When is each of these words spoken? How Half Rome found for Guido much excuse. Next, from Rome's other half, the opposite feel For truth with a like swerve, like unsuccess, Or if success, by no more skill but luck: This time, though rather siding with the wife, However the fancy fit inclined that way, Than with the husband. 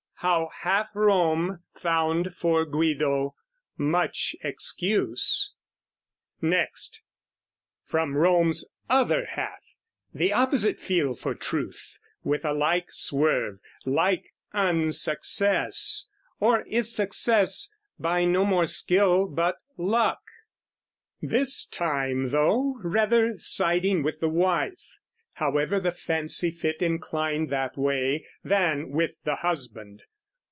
How 0.23 0.49
Half 0.61 0.89
Rome 0.93 1.61
found 1.73 2.35
for 2.35 2.63
Guido 2.63 3.33
much 3.75 4.35
excuse. 4.43 5.51
Next, 6.39 7.01
from 7.85 8.15
Rome's 8.15 8.69
other 8.87 9.25
half, 9.25 9.63
the 10.13 10.31
opposite 10.31 10.79
feel 10.79 11.15
For 11.15 11.33
truth 11.33 11.97
with 12.23 12.45
a 12.45 12.53
like 12.53 12.91
swerve, 12.91 13.57
like 13.83 14.35
unsuccess, 14.53 16.07
Or 16.39 16.65
if 16.67 16.85
success, 16.85 17.71
by 17.97 18.23
no 18.23 18.45
more 18.45 18.67
skill 18.67 19.25
but 19.25 19.55
luck: 19.75 20.21
This 21.19 21.65
time, 21.65 22.29
though 22.29 22.75
rather 22.83 23.39
siding 23.39 24.03
with 24.03 24.19
the 24.19 24.29
wife, 24.29 24.99
However 25.35 25.79
the 25.79 25.91
fancy 25.91 26.51
fit 26.51 26.83
inclined 26.83 27.49
that 27.49 27.75
way, 27.75 28.27
Than 28.43 28.91
with 28.91 29.13
the 29.23 29.37
husband. 29.37 30.03